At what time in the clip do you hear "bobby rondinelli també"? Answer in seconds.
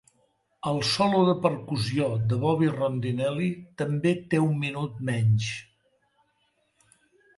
2.45-4.15